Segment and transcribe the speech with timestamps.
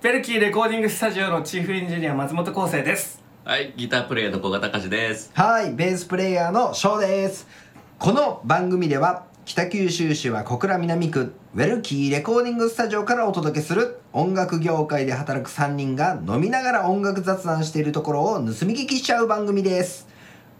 [0.00, 5.32] ベルキーレコーディングスタジオのチーフエンジニア松本康生ですはい、ギタープレイヤーの古賀隆です。
[5.34, 7.48] はい、ベースプレイヤーの翔です。
[7.98, 20.06] この番組では北九州市は小倉南区ウェルキーレコーディングスタジオからお届けする音楽業界で働く3人が飲みながら音楽雑談しているところを盗み聞きしちゃう番組です。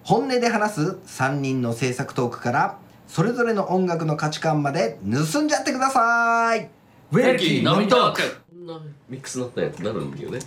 [0.02, 6.70] 本音で話す3人の制作トークからそれぞれの音楽の価値観まで盗んじゃってください。
[7.12, 8.78] ウェルキー飲みトークな
[9.08, 10.38] ミックスになったやつなるんだよね。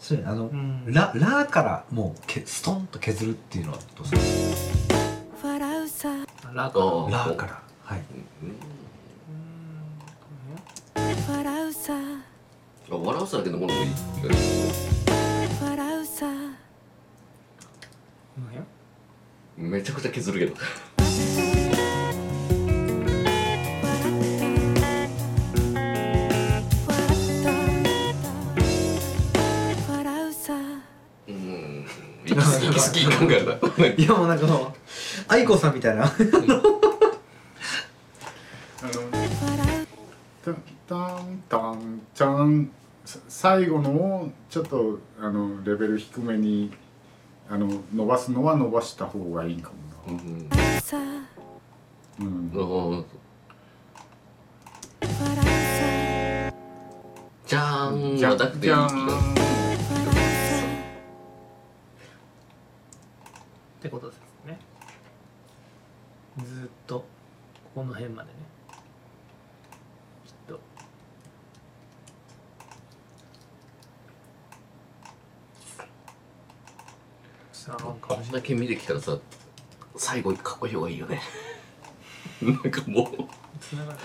[0.00, 0.50] それあの、
[0.86, 4.92] ララからもうけストンと削るっていうのはどうですか。
[6.52, 8.02] ラあーラからはい。
[12.90, 15.01] あ笑うさだけのものもいい。
[19.72, 20.54] めちゃくちゃ削るけど。
[31.26, 31.86] うん。
[32.26, 33.86] 行き過ぎ行き過ぎ考えるな。
[33.86, 34.72] いやもうなんかもう
[35.28, 36.12] 愛子さんみたいなあの
[40.44, 40.52] タ
[40.86, 42.70] タンタンタン
[43.06, 46.70] さ最後のをちょっとあのレベル低めに
[47.52, 49.76] あの伸ばすのは伸ばした方がいいかも
[50.08, 50.48] うん。
[50.48, 50.56] な、
[52.18, 53.04] うん、あ
[57.46, 58.16] じゃーん。
[58.16, 58.86] じゃはなくていい気じゃが。
[58.86, 58.86] ん。
[58.86, 58.94] っ
[63.82, 64.58] てことですね
[66.38, 67.04] ずーっとこ
[67.74, 68.34] この辺までね
[70.24, 70.58] きっと
[77.62, 79.16] さあなんかこんだけ見てきたらさ、
[79.94, 81.22] 最後にかっこいい方がいいよね。
[82.42, 83.06] なんかもう。
[83.60, 83.98] つながる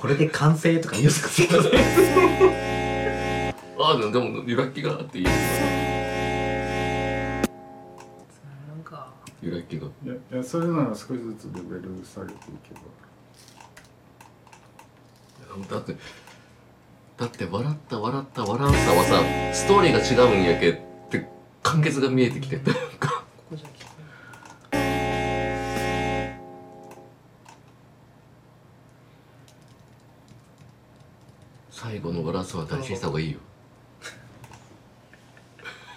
[0.00, 1.72] これで完成とか言うんですかすいません
[3.78, 5.36] ああ、でも、でも、ゆらきがあっていいよね。
[8.68, 9.08] なんか
[9.40, 9.86] ゆらきが。
[9.86, 12.80] いやいやそれなら少しずつレベル下げていけば
[15.70, 15.94] だって、
[17.16, 19.22] だって、笑った、笑った、笑うさはさ、
[19.54, 20.76] ストーリーが違うんやけっ
[21.10, 21.28] て、
[21.62, 22.64] 完結が見えてきて、なん
[22.98, 23.24] か、
[31.70, 33.38] 最後の笑うさは大事にした方がいいよ。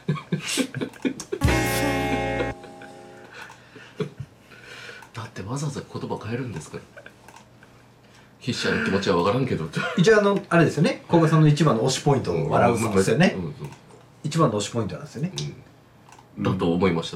[5.13, 7.04] だってわざわざ言葉変えるんですから。
[8.45, 9.65] 筆者の気持ちはわからんけど。
[9.65, 9.79] って。
[9.97, 11.03] 一応あのあれですよね。
[11.09, 13.33] 古賀さんの一番の推しポイントを笑うさんですよね。
[13.37, 13.53] うんうん
[14.23, 15.31] 一番の推しポイントなんですよね。
[16.37, 16.43] うん。
[16.43, 17.15] だと思いまし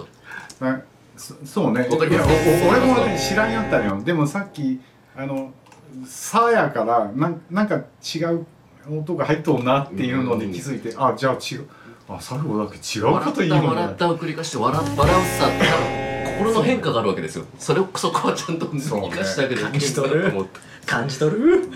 [0.60, 0.66] た。
[0.66, 0.82] な
[1.18, 1.88] そそうね。
[1.92, 4.04] 俺もね知らんやったのよ。
[4.04, 4.80] でもさっき
[5.16, 5.52] あの
[6.06, 7.84] 「さ」やからなんなんか
[8.16, 8.46] 違う
[8.90, 11.68] 音が入っとうなっていうので気づいて、あじゃあ違う。
[12.08, 15.50] あ最後だけ違うこと言う笑ったのね笑ったを繰り返して笑笑うさっ
[15.94, 15.99] て
[16.40, 17.46] 心の変化があるわけですよ。
[17.60, 20.32] それをそこはちゃんと生かしてあげる感じ取る
[20.86, 21.70] 感じ取る？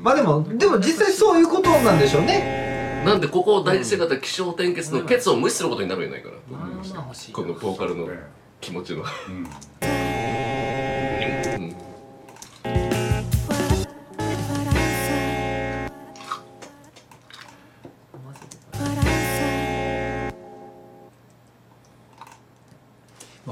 [0.00, 3.02] まあでもでも実際そういうことなんでしょうね。
[3.04, 7.32] なんでここを大事型気象転結のケツを無視することになるんやないかなまあまあ欲しい。
[7.32, 8.18] このボーカルのね。
[8.60, 9.02] 気持ちの。
[9.02, 9.08] うん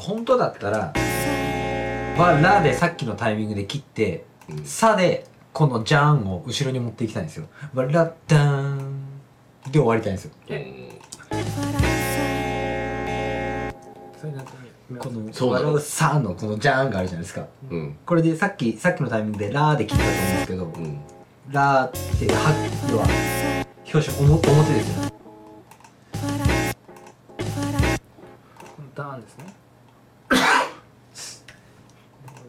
[0.07, 0.93] 本当だったら
[2.17, 9.03] 「はラ」でさっきのタイミングで切ってうん「さ」でこの「じゃん」を後ろに持っていきたいんですよ「わらったーん」
[9.67, 10.31] で終わりたいんですよ。
[15.01, 15.69] この「そうなの。
[15.71, 17.45] わらさ」のこの「じゃん」があるじゃないですか。
[17.69, 17.97] うん。
[18.07, 21.01] これでさっきさっきのタイミングで「ラ」で切ったと思うんですけどうん
[21.51, 21.99] 「ラ」って
[22.33, 22.55] は
[22.91, 23.09] 要は
[23.93, 25.03] 表紙表表ですよ。
[25.03, 25.11] ね
[28.95, 29.66] ダーンですね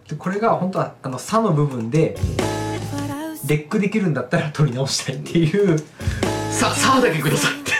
[0.07, 2.17] でこれが本当はあの「さ」の部分で
[3.47, 5.77] レックできるんだったら取り直したいっていう。
[6.49, 7.61] ささあだけください。
[7.61, 7.71] って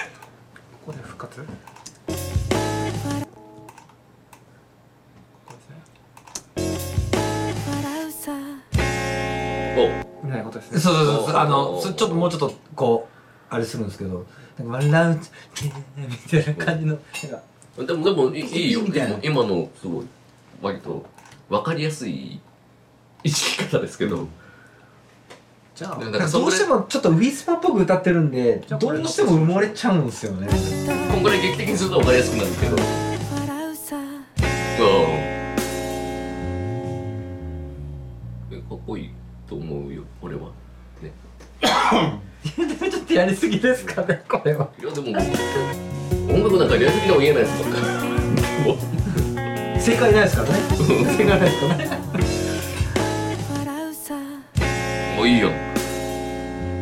[0.85, 1.41] ここで復活？
[10.23, 10.79] みたいなことですね。
[10.79, 11.37] そうそうそうそう。
[11.37, 14.25] あのちょっともうちょっとこうあれするんですけど
[14.59, 15.25] なんか笑うって
[15.95, 17.01] みたいな感じのなん
[17.31, 17.41] か。
[17.83, 19.17] でもでもいいいいよみたいな。
[19.23, 20.05] 今のすごい
[20.61, 21.05] 割と
[21.49, 22.39] 分かりやすい
[23.23, 24.27] 意識方ですけど、
[25.75, 30.47] じゃあだだからどうしてもちょっとウィスパーっぽく歌ってるんでじゃあこれどうしても埋もれちゃうんですよね。
[31.11, 32.75] こんぐらい劇的にすると分かりやすくなるんですけど。
[32.75, 33.95] 笑うさ。
[33.95, 34.01] う
[38.55, 38.61] ん。
[38.69, 39.11] かっこいい
[39.47, 40.49] と思うよ俺は。
[41.01, 41.13] ね。
[41.61, 44.69] ちょっとやりすぎですかねこれは。
[44.81, 45.07] いやでも
[46.29, 47.63] 音楽なんかやりすぎでも言えないです
[48.65, 48.77] もう
[49.87, 50.55] 正解ないですからね。
[51.17, 51.87] 正解ないですからね。
[55.15, 55.49] もういいよ。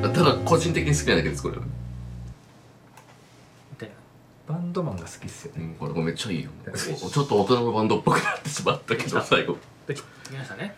[0.02, 1.64] ただ個人的に好きなだけですこれは、
[4.48, 5.66] バンドマンが好きっすよね。
[5.66, 6.50] うん、これめっちゃいいよ。
[6.74, 9.56] ちょっと大人のバンドっぽくなってしまったけど最後。
[9.86, 10.02] でき
[10.36, 10.76] ましたね。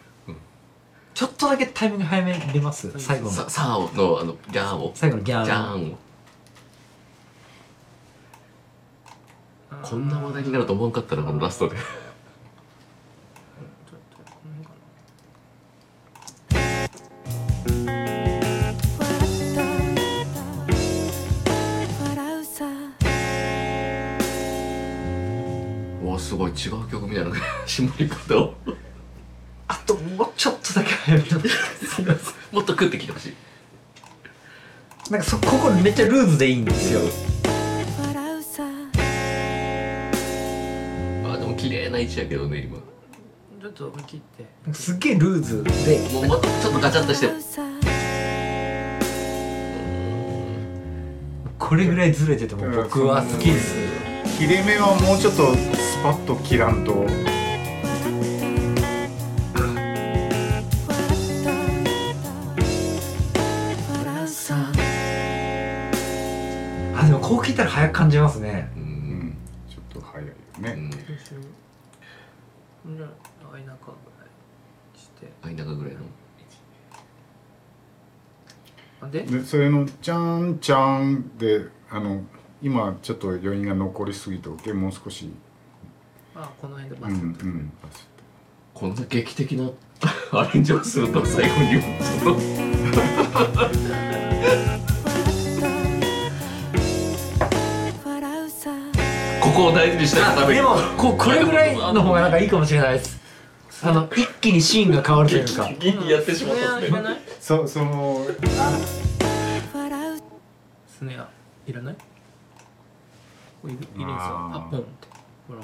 [1.13, 3.31] ちょっとだけタイミング早めに入れます最後の。
[3.31, 4.91] ささあのあのギャーを。
[4.93, 5.97] 最後のギャーンを。
[9.81, 11.77] こんな話題になると思わんかったなこのラストで
[26.57, 27.31] 違う曲みたいな
[27.65, 28.53] 絞り方を。
[29.67, 33.33] あともうちょっとだけ早めにすいませんもっと食ってきてほしい。
[35.11, 37.01] なんかそここめっちゃルーズでいいんですよ。
[37.99, 38.63] 笑うさ。
[41.25, 42.77] あでも綺麗な位置やけどね今。
[42.77, 42.83] な
[43.61, 44.73] ちょっと思い切って。
[44.73, 45.99] すっげえルーズで。
[46.13, 47.29] もうもっとちょっとガチャッとして。
[51.59, 53.75] これぐらいずれてても僕は好きです。
[54.37, 57.05] 切れ目はもうちょっとスパッと切らんと。
[66.95, 68.71] あでもこう聞いたら早く感じますね。
[68.77, 68.85] ううん。
[68.85, 69.37] ん
[69.69, 70.91] ちょっと早いよね、うん。
[70.91, 74.29] じゃあ間かぐらい
[74.97, 75.29] して。
[75.43, 75.99] 間がぐらいの？
[79.01, 79.23] あで？
[79.23, 82.23] でそれの「じゃんじゃん」であの
[82.61, 85.29] 今ちょっと余韻が残りすぎておけもう少し
[86.39, 87.71] あこの辺でうんうバスッと、ん。
[88.73, 89.69] こんな劇的な
[90.39, 93.87] アレンジをすると最後にちょっと
[99.41, 103.17] ここを大事にしたいがためにでもこうこれぐらいの方がなんかいいかもしれないです。
[103.83, 105.69] あの一気にシーンが変わるというか。
[105.79, 106.97] ギリやってしまったんですね。
[106.97, 108.25] アいらないそその
[110.87, 111.29] スネア
[111.67, 111.95] いらない？
[113.61, 114.51] これいるいるんですよ。
[114.53, 115.07] あポンって。
[115.47, 115.61] ほら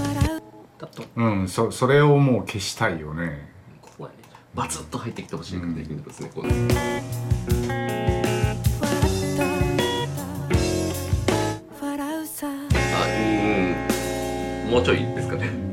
[0.00, 0.42] 笑う
[0.78, 1.04] タッと。
[1.16, 3.48] うんそそれをもう消したいよね。
[3.80, 4.16] ここやね
[4.54, 6.48] バツッと入ってきてほしいっていうことですねこれ
[11.80, 12.50] 笑うさあ
[14.66, 14.70] うん。
[14.70, 15.63] もうちょいですかね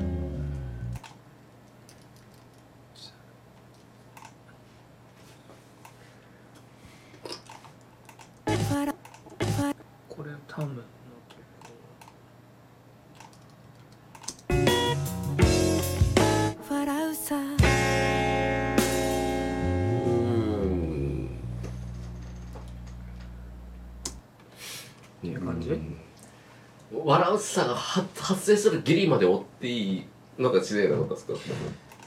[27.12, 30.06] 笑うさが発発生するギリまで追っていい
[30.38, 31.34] なんか自然なかったですか？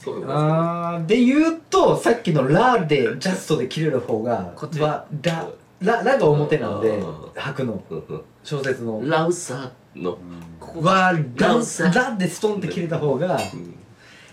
[0.03, 4.81] そうであーで言うとさっきの「ラ」でジャストで切れる方がこっち？
[4.81, 5.49] はラ
[5.81, 7.41] ララが表なんであー。
[7.41, 7.83] 吐くの。
[8.43, 9.01] 小説の。
[9.09, 10.19] ラウサの、
[10.61, 11.89] ここわララウサ。
[11.91, 13.75] ラでストンって切れた方がうん。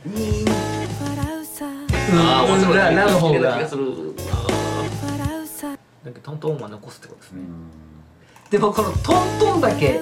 [0.10, 1.66] 笑うさ
[2.14, 3.86] ああ面白いララの方綺麗な気ががする。
[3.86, 5.72] 笑うさ。
[5.72, 7.40] だけどトントンは残すってことですね。
[7.42, 7.91] うん
[8.52, 10.02] でもこのトントンだけ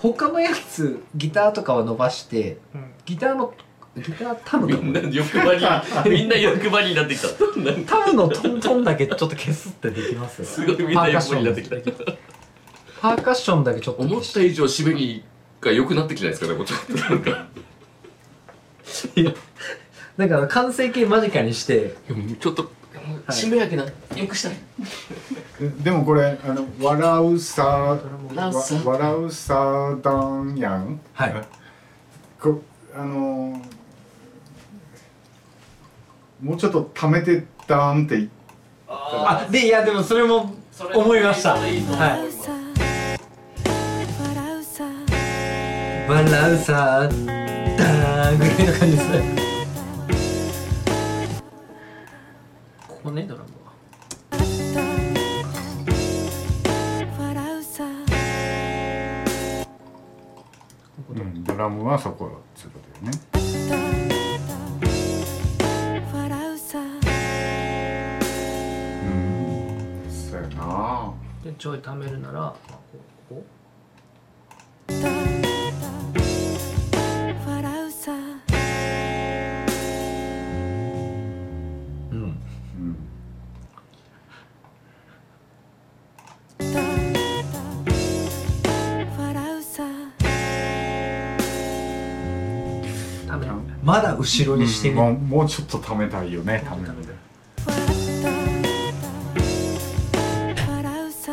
[0.00, 3.52] 他のやつギターとかは伸ばしてうんギターの
[3.96, 5.64] ギタータムかみんな欲張り。
[6.10, 7.28] みんな欲張りになってきた。
[7.58, 11.76] なんかタムのトントンだけちょっと消すってできますすごいみんな欲張りになってきた。
[13.00, 15.24] パーカッションだけちょっと思消った以上締めに
[15.60, 17.46] が良くなってきてないですかねもうちょっとなんか
[19.16, 19.32] いや
[20.16, 21.94] だから完成形間近にして
[22.40, 22.70] ちょっと
[23.28, 23.90] 締めやけなよ
[24.28, 24.52] くしたい
[25.82, 27.98] でもこれあの笑うさ
[28.84, 29.96] 笑うさ。
[30.02, 31.00] だんやん。
[31.14, 31.34] はい。
[32.40, 32.62] こ
[32.94, 33.60] あの
[36.42, 38.28] もうちょっと溜めてダーンって言っ
[38.88, 40.54] あでいやでもそれも
[40.94, 41.54] 思いました。
[41.54, 42.32] はい笑う。
[42.32, 42.52] さ
[44.22, 44.84] 笑うさ。
[46.08, 49.45] 笑うさダーンぐらいの感じですね
[53.06, 53.72] こんねドラムは。
[61.08, 63.18] うん、ドラムはそこっつうことよね。
[69.04, 71.14] うん、そうやな。
[71.44, 72.98] でちょい貯めるなら、まあ、こ
[73.28, 73.55] こ。
[93.96, 96.92] まだ後ろにしてみもうもうちょっと貯めたいよね貯める
[100.68, 101.32] 笑うさ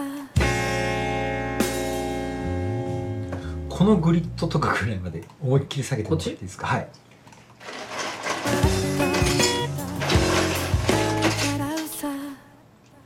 [3.68, 6.68] このグリッドとかぐらいまで思いっきり下げてもらっていいですか？
[6.68, 6.88] はい。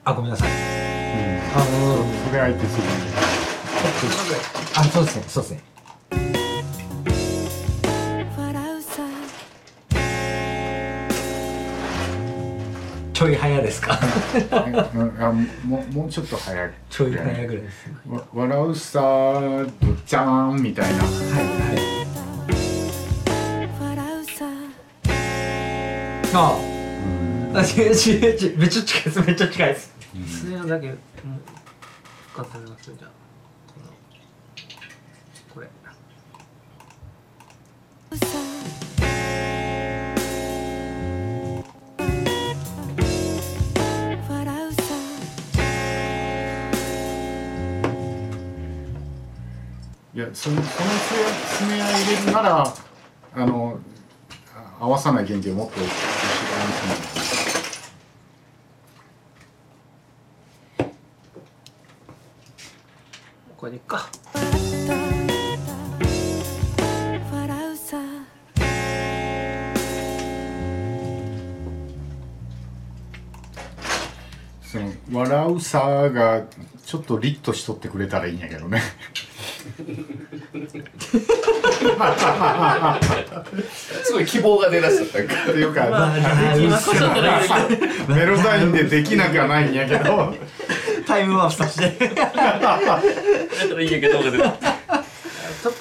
[0.03, 0.49] あごめんなさい。
[0.51, 0.55] うん。
[0.55, 1.65] あの
[2.27, 2.87] それ相手するん
[4.75, 5.23] あそうですね。
[5.27, 5.63] そうですね
[13.17, 13.97] ちょい早ですか？
[14.31, 15.31] でうんあ
[15.65, 16.73] もうもうちょっと早く。
[16.87, 21.03] ちょい早ぐらいですわ笑うさーどっちゃーんみたいな。
[21.03, 21.09] はい。
[21.09, 24.45] はい笑うさ
[26.35, 26.59] あ
[27.51, 28.57] うんあ違う違う違う。
[28.59, 29.95] めっちゃ近いですめっちゃ近いです。
[30.27, 30.97] スネアだけもう
[32.35, 33.11] 復活させますじゃあ
[50.17, 52.73] いやそのそのスネア入れるなら
[53.35, 53.77] あの
[54.79, 55.91] 合わさない原型をもっと後ろに
[63.57, 64.09] これでいっか。
[74.63, 76.43] その笑うさが
[76.87, 78.81] ちょっとリッとしとってくれたらいいんやけどね。
[84.03, 85.87] すごい希望が出だしたなんかっていうか。
[85.91, 86.15] あ
[88.07, 90.33] メロダインでできなくはないんやけど。
[91.05, 92.41] タイムワープさせてだか
[93.75, 94.19] らいいんやけど。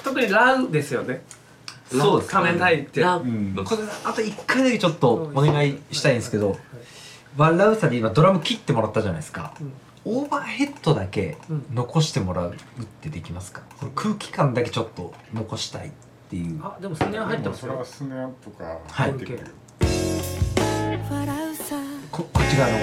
[0.03, 1.21] 特にラウですよね。
[1.91, 3.01] そうです仮面ライって。
[3.01, 3.55] ラうん。
[3.55, 6.57] これあと1回だけちょっとお願いしたいんですけど。
[7.37, 9.53] ワンラウサで今ドラム切ってもらったじゃないですか、
[10.09, 11.65] オーバーヘッドだけうん。
[11.73, 12.55] 残してもらうっ
[13.01, 15.91] てできますか、その空気感だけちょっと残したいっ
[16.29, 16.61] ていう。
[16.63, 18.79] あでもスネア入ってますよそれはスネアとかはい。
[18.87, 19.37] 入ってくる。
[19.39, 19.43] よ
[21.11, 21.75] 笑うさ。
[22.09, 22.77] ここっち側の。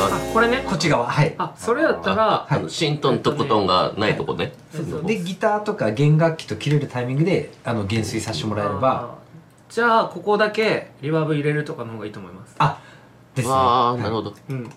[0.00, 0.64] あこれね？
[0.66, 1.06] こっち側。
[1.06, 1.34] はい。
[1.36, 9.18] あそれやったらシントンとコトンがないとこね、えっとでギターとか弦楽器と切れるタイミングであの減衰させてもらえれば。
[9.68, 12.54] じゃあここだけリバーブ入れるとかの方がいいと思います。
[12.58, 12.80] あ
[13.34, 13.54] ですね。
[13.54, 14.34] ああなるほど。
[14.48, 14.70] うん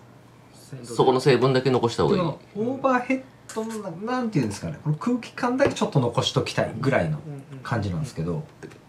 [0.83, 2.21] そこの成分だけ残した方がいい。
[2.21, 3.21] オーバーヘッ
[3.53, 4.79] ドのななんていうんですかね。
[4.83, 7.19] この空気感だけちょっと残しときたいぐらいの
[7.63, 8.43] 感じなんですけど、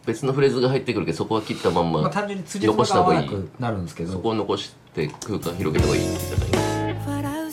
[0.06, 3.24] 別のフレーズが入ってくるけどそこは切ったまんま、まあ、単純に釣り物が合わ
[3.58, 4.12] なるんですけど。
[4.12, 6.14] そこを残して空間広げた方がいい。
[6.14, 7.52] って言ったらいい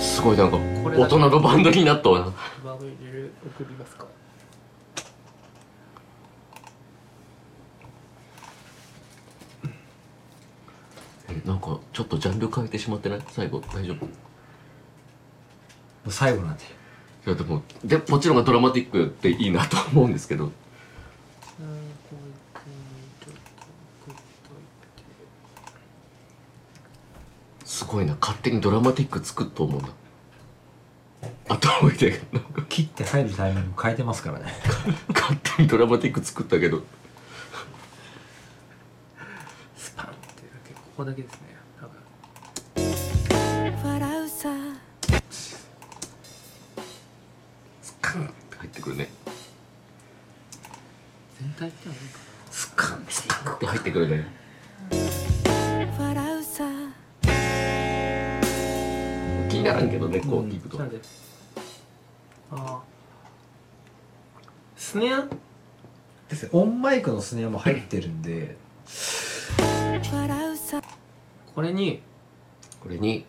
[0.00, 0.58] すごいなんか
[0.98, 2.32] 大人のバンドになったわ
[11.50, 13.22] なんかちょっとジャンル変えてしまってない？
[13.28, 14.06] 最後大丈夫？
[14.06, 14.08] い
[16.08, 16.62] 最後なんで
[17.26, 20.52] やでもでもちろんがドラマティックでいいなと思うんですけど。
[27.64, 28.16] すごいな。
[28.20, 29.88] 勝手にドラマティック作っと思うんだ。
[31.48, 32.22] 後追いで。
[32.32, 32.62] なんか。
[32.68, 34.46] 切って入るタイミング変えてますからね。
[35.12, 36.84] 勝手にドラマティック作ったけど
[39.76, 40.24] スパンってだ
[40.68, 41.98] けここだけですね多分。
[43.82, 44.50] 笑うさ。
[47.80, 49.08] スカンって入ってくるね。
[51.40, 52.18] 全体ってはないか
[52.50, 54.26] スカンスカンって入ってくるね。
[55.98, 56.64] 笑うさ。
[59.48, 61.00] 気にならんけどねなこう聞くと、なんで。
[62.50, 62.80] ああ
[64.76, 65.26] スネア？
[66.28, 66.50] ですね。
[66.52, 68.58] オンマイクのスネアも入ってるんで。
[70.12, 70.80] 笑うさ。
[71.54, 72.00] これに。
[72.80, 73.26] これに。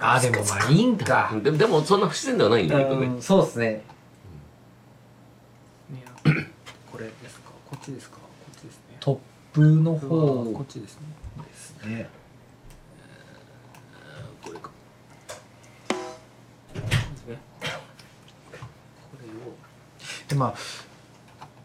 [0.00, 1.32] あでもまあいいんか。
[1.42, 3.06] ででもそんな不自然ではないんだけどね。
[3.06, 3.82] うんそうですね。
[5.88, 6.10] スネア
[6.92, 7.50] これですか。
[7.68, 8.18] こっちですか。
[8.18, 8.22] こ
[8.56, 8.96] っちですね。
[9.00, 9.18] トッ
[9.52, 11.06] プのうわこ方っちですね。
[11.42, 12.08] ですね
[14.44, 14.70] これか
[20.28, 20.54] でま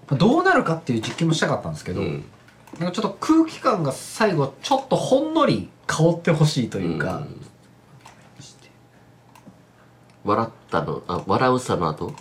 [0.10, 2.24] あどうなるかっていう実験もしたかったんですけど、うん。
[2.80, 7.40] なんかちょっと空気感が最後ちょっとほんのり香ってほしいというか、ん。
[10.24, 12.14] 笑ったのあ笑うさの後？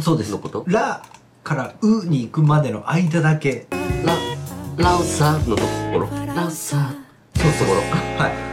[0.00, 0.32] そうです。
[0.32, 0.64] のこと？
[0.66, 1.02] ラ
[1.42, 3.66] からウに行くまでの間だけ。
[4.04, 4.14] ラ
[4.84, 6.08] ラウサのところ？
[6.26, 6.94] ラウサ
[7.34, 7.68] そうそう。
[7.68, 7.80] ところ
[8.22, 8.49] はい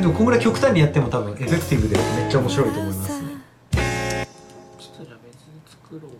[0.00, 3.22] でもこんぐらい極端にやっても多分エフェクティブでめっちゃ面白いと思います。
[3.22, 3.28] ね
[3.72, 6.12] ちょっとじゃあ別に作ろう。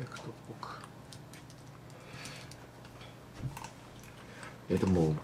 [0.00, 0.80] エフェクトっぽく。
[4.70, 5.14] えでも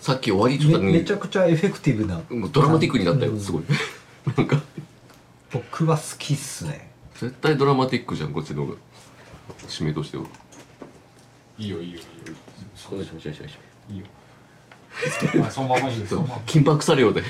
[0.00, 3.34] さっき終わりちょっとめめちゃくちゃエフェクティブなもうドラマティックになったうん。
[3.34, 3.64] よすごい。
[4.36, 4.60] なんか。
[5.52, 6.90] 僕は好きっすね。
[7.14, 8.78] 絶対ドラマティックじゃんこっちの方が。
[9.68, 10.24] 締めとしては。
[11.58, 12.34] いいよいいよいいよ。
[13.90, 14.06] いいよ
[15.38, 17.22] まあそのままにそのまま緊迫されようで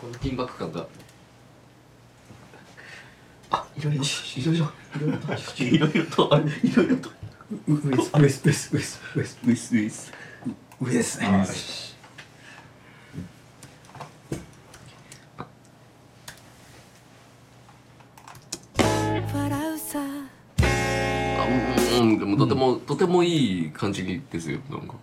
[0.00, 0.86] この緊迫感が。
[3.50, 4.02] あいろいろ。
[4.02, 4.72] いろいろ。
[5.58, 6.34] いろいろと。
[6.34, 7.10] あいろいろと。
[7.68, 10.12] ウエスウエスウエスウエスウエスウィスウィス
[10.80, 11.89] 上ですね
[23.30, 24.94] いい感じですよなんか。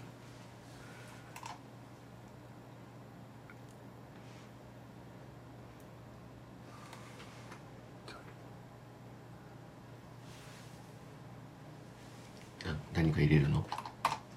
[12.65, 13.65] な何か入れるの？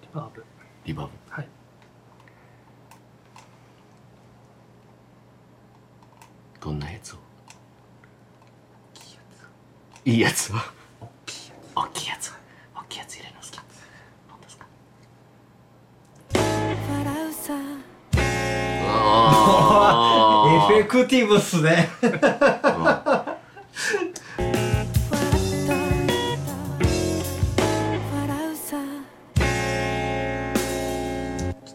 [0.02, 0.44] リバーブ。
[0.85, 1.12] リバーブ。
[1.28, 1.49] はい。
[6.61, 7.18] どんなやつを？
[10.04, 10.56] いいやつを
[11.00, 12.29] 大きいやつ
[20.90, 21.88] クティブっすね。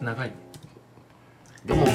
[0.02, 0.32] 長い。
[1.64, 1.90] でもこ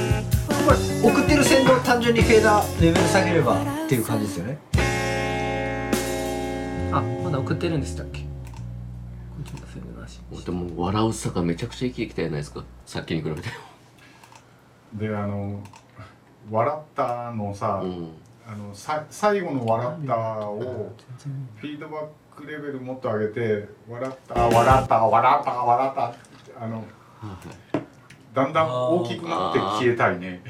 [0.72, 4.58] れ送ってる線路を単純にフェーダーレベル下げればっていう感じですよね。
[6.92, 8.26] あまだ送ってるんでしたっけ？
[10.44, 12.64] でも笑うさがめちゃくちゃ生きてきたじゃないですか。
[12.88, 13.44] さっきに比べて。
[14.96, 15.62] であの
[16.50, 18.10] 笑ったのさ、うん。
[18.44, 20.18] あのさ最後の笑った
[20.50, 20.92] を
[21.58, 26.16] フィードバックレベルもっと上げて笑った笑った笑った笑った
[26.60, 26.84] あの
[28.34, 30.42] だんだん大きくなって消えたいね。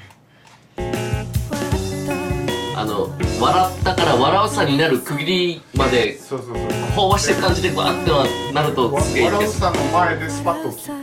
[2.75, 6.65] あの笑ったから笑うさになる区切りまでそうそうそう。
[6.65, 9.61] 飽和してる感じでバーってはなるとわすげえいいです。
[9.61, 10.93] 笑うさの前でスパッとさ。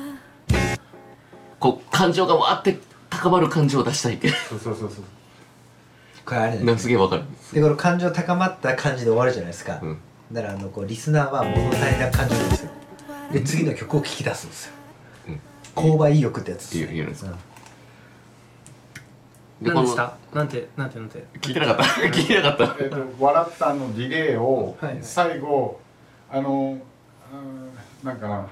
[1.60, 2.78] こう感情がわーって
[3.20, 4.14] 高まる感情を出したい。
[4.14, 5.04] ってそうそうそうそう。
[6.24, 7.24] これあれなんかですすげえわかる。
[7.52, 9.98] でこの感情高まった感じで終わるじゃないですか、うん。
[10.32, 12.70] だからあのこうリスナーは物足りな感情なんですよ。
[13.32, 14.72] で次の曲を聴き出すんですよ、
[15.28, 15.40] うん。
[15.74, 17.34] 購買意欲ってやつですいいいいじゃないですかう
[19.64, 19.66] ん。
[19.66, 20.16] で何でした？
[20.34, 21.24] なんてなんてなんて？
[21.40, 21.82] 聞いてなかった。
[22.08, 22.84] 聞いてなかった。
[22.84, 24.98] えっと笑ったのディレイをはい。
[25.00, 25.80] 最後
[26.30, 26.78] あの
[27.32, 28.46] うんなんかな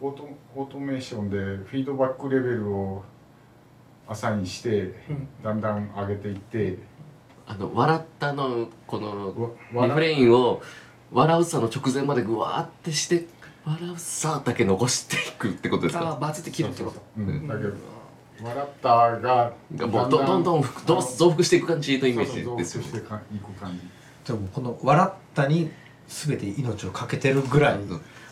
[0.00, 3.02] オートオートメーションでフィードバックレベルを
[4.08, 5.28] アサインしてうん。
[5.42, 6.78] だんだん上げていって
[7.46, 10.60] あの笑ったのこのわリフレインを
[11.12, 13.26] 笑うさの直前までぐわーってして
[13.64, 17.02] 笑うさだけ残していくってことですあかーバツって切るってこと。
[17.16, 17.72] うん、だけど
[18.42, 22.64] 笑ったががもうどどんどんどう増幅していく感じのイメージですよね。
[22.64, 24.32] 増幅してかいく感じ。
[24.32, 25.70] でもこの「笑った」に
[26.06, 27.78] 全て命を懸けてるぐらい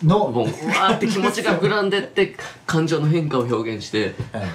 [0.02, 2.36] の、もううわーって気持ちが膨らんでって
[2.66, 4.14] 感情の変化を表現して。
[4.32, 4.50] はいはい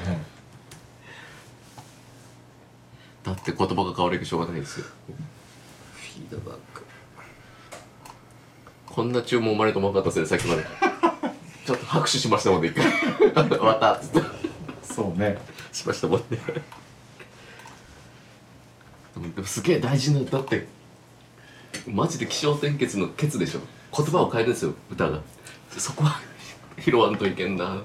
[3.24, 4.86] だって言葉が変わるけしょうがないですよ。
[5.94, 6.84] フィードバック。
[8.88, 10.66] こんな注文生まれると思わなかったですねさっきまで。
[11.66, 13.48] ちょっと拍手しましたもんね一回。
[13.48, 14.22] 終 わったっつって。
[14.84, 15.38] そうね。
[15.72, 16.40] しましたもんね。
[19.36, 20.68] でもすげえ大事なだって
[21.88, 23.60] マジで気象転結のケツでしょ。
[23.96, 25.22] 言葉を変えるんですよ歌が。
[25.78, 26.20] そこは
[26.80, 27.82] 拾わんといけんな。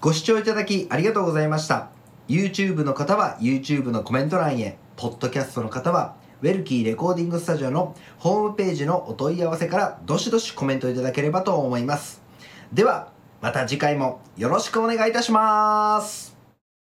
[0.00, 1.90] ご視聴いただきありがとうございました
[2.28, 4.78] YouTube の方は YouTube のコメント欄へ。
[4.96, 12.22] ポッドキャストの方はウェルキーレコーディングスタジオのホームページのお問い合わせからどしどしコメントいただければと思います。
[12.72, 13.08] では
[13.40, 16.31] また次回もよろしくお願いいたします。